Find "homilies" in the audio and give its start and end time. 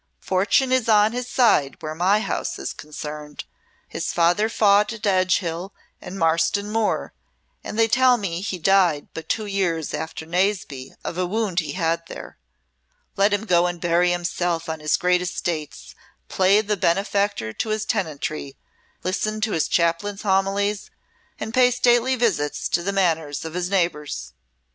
20.23-20.89